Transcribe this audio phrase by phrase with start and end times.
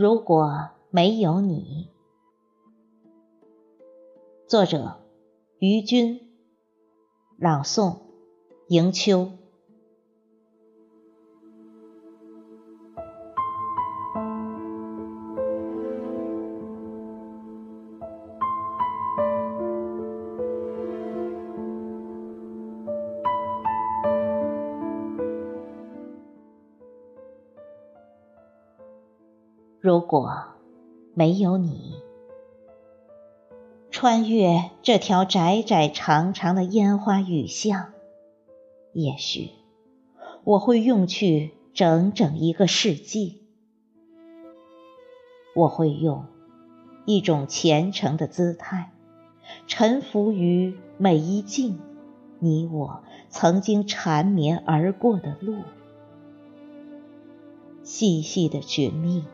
[0.00, 1.90] 如果没有你，
[4.46, 5.00] 作者
[5.58, 6.20] 于军，
[7.36, 7.96] 朗诵
[8.68, 9.32] 迎秋。
[29.98, 30.44] 如果
[31.12, 31.96] 没有你，
[33.90, 37.86] 穿越这条窄窄长长的烟花雨巷，
[38.92, 39.50] 也许
[40.44, 43.42] 我会用去整整一个世纪。
[45.56, 46.26] 我会用
[47.04, 48.92] 一种虔诚的姿态，
[49.66, 51.80] 臣服于每一境
[52.38, 55.56] 你我曾经缠绵而过的路，
[57.82, 59.24] 细细的寻觅。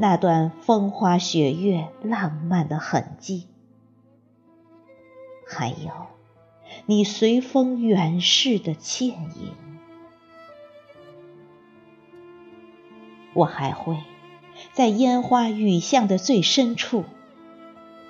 [0.00, 3.48] 那段风花雪月浪漫的痕迹，
[5.44, 5.90] 还有
[6.86, 9.56] 你随风远逝的倩影，
[13.34, 13.98] 我还会
[14.72, 17.04] 在烟花雨巷的最深处，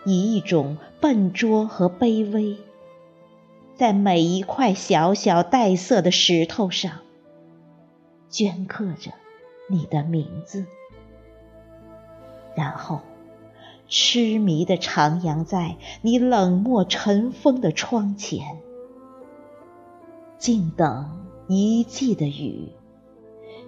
[0.05, 2.58] 以一种笨拙和卑微，
[3.77, 6.98] 在每一块小小带色的石头上，
[8.30, 9.12] 镌刻着
[9.70, 10.67] 你的名字。
[12.59, 13.03] 然后，
[13.87, 18.59] 痴迷地徜徉在你冷漠尘封的窗前，
[20.39, 21.09] 静等
[21.47, 22.73] 一季的雨，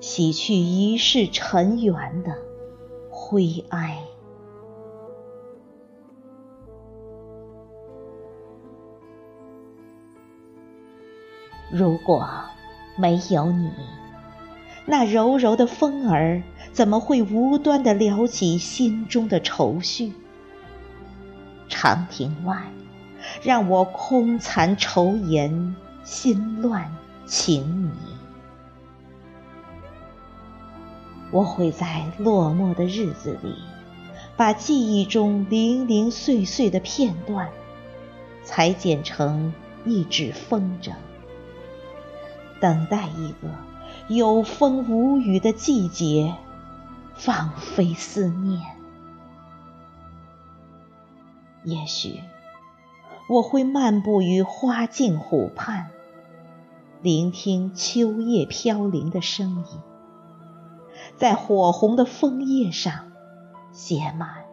[0.01, 2.37] 洗去一世尘缘的
[3.13, 3.99] 灰埃。
[11.71, 12.29] 如果
[12.99, 13.71] 没有你，
[14.85, 16.43] 那柔柔的风儿。
[16.73, 20.13] 怎么会无端的撩起心中的愁绪？
[21.69, 22.73] 长亭外，
[23.43, 26.91] 让我空残愁颜，心乱
[27.27, 27.91] 情迷。
[31.31, 33.55] 我会在落寞的日子里，
[34.37, 37.49] 把记忆中零零碎碎的片段，
[38.43, 39.53] 裁剪成
[39.85, 40.93] 一纸风筝，
[42.61, 43.49] 等待一个
[44.09, 46.35] 有风无雨的季节。
[47.23, 48.63] 放飞思念，
[51.65, 52.19] 也许
[53.29, 55.91] 我会漫步于花径湖畔，
[57.03, 59.81] 聆听秋叶飘零的声音，
[61.19, 63.13] 在火红的枫叶上
[63.71, 64.47] 写满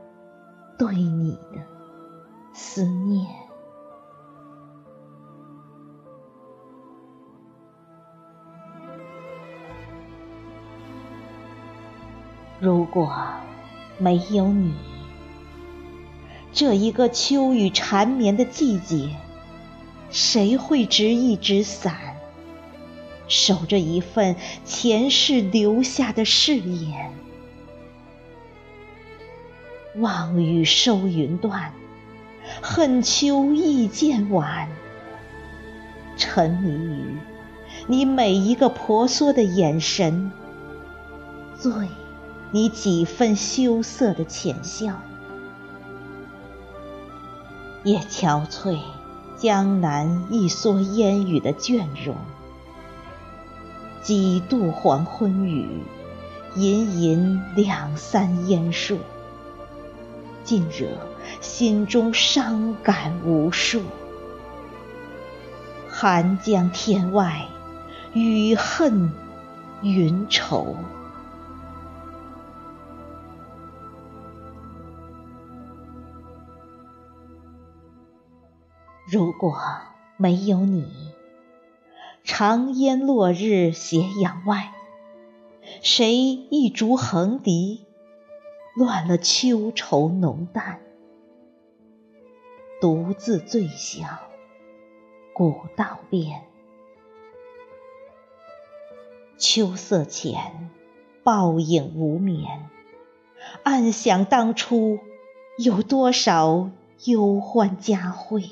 [0.78, 1.62] 对你的
[2.52, 3.47] 思念。
[12.60, 13.16] 如果
[14.00, 14.74] 没有你，
[16.52, 19.16] 这一个秋雨缠绵的季节，
[20.10, 21.96] 谁会执一纸伞，
[23.28, 24.36] 守着一份
[24.66, 27.12] 前世留下的誓言？
[29.98, 31.72] 望雨收云断，
[32.62, 34.68] 恨秋意渐晚，
[36.18, 37.18] 沉迷于
[37.86, 40.32] 你每一个婆娑的眼神，
[41.60, 41.72] 醉。
[42.52, 45.02] 你几分羞涩的浅笑，
[47.84, 48.80] 也憔悴
[49.36, 52.16] 江南一蓑烟雨的倦容。
[54.02, 55.84] 几度黄昏雨，
[56.56, 58.98] 吟吟两三烟树，
[60.46, 60.88] 尽惹
[61.42, 63.82] 心中伤感无数。
[65.90, 67.46] 寒江天外，
[68.14, 69.12] 雨恨
[69.82, 70.78] 云愁。
[79.10, 79.58] 如果
[80.18, 81.14] 没有你，
[82.26, 84.74] 长烟落日斜阳外，
[85.82, 87.86] 谁一烛横笛，
[88.76, 90.82] 乱了秋愁浓淡，
[92.82, 94.20] 独自醉笑
[95.34, 96.42] 古道边。
[99.38, 100.70] 秋色浅，
[101.24, 102.70] 抱影无眠，
[103.64, 105.00] 暗想当初
[105.58, 106.70] 有多少
[107.06, 108.50] 忧欢佳会。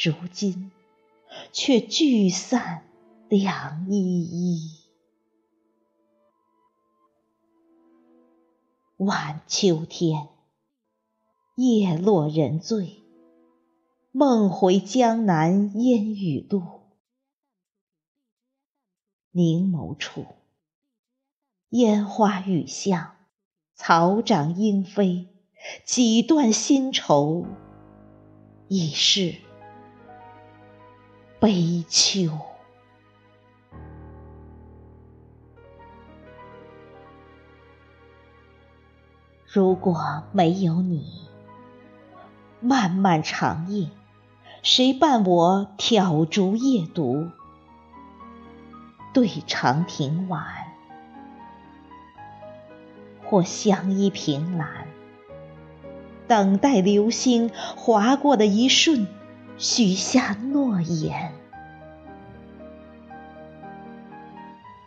[0.00, 0.70] 如今
[1.52, 2.84] 却聚散
[3.28, 4.78] 两依依。
[8.98, 10.28] 晚秋天，
[11.56, 13.02] 叶落人醉，
[14.12, 16.62] 梦回江南烟雨路。
[19.32, 20.26] 凝眸处，
[21.70, 23.16] 烟花雨巷，
[23.74, 25.26] 草长莺飞，
[25.84, 27.44] 几段新愁，
[28.68, 29.34] 已是
[31.40, 32.30] 悲秋。
[39.46, 41.28] 如果没有你，
[42.60, 43.88] 漫漫长夜，
[44.64, 47.30] 谁伴我挑烛夜读？
[49.14, 50.44] 对长亭晚，
[53.24, 54.88] 或相依凭栏，
[56.26, 59.06] 等待流星划过的一瞬，
[59.58, 61.32] 许下诺言。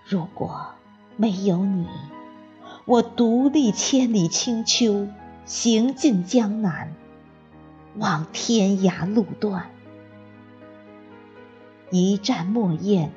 [0.07, 0.67] 如果
[1.17, 1.85] 没有你，
[2.85, 5.09] 我独立千里清秋，
[5.43, 6.93] 行尽江南，
[7.97, 9.69] 望天涯路断，
[11.89, 13.11] 一蘸墨砚。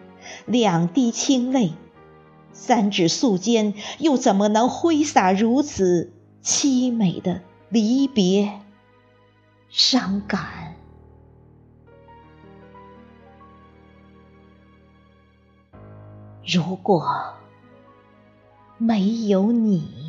[0.46, 1.74] 两滴清泪，
[2.52, 6.12] 三指素笺，又怎么能挥洒如此
[6.42, 8.60] 凄美的离别
[9.68, 10.73] 伤感？
[16.46, 17.06] 如果
[18.78, 20.03] 没有你。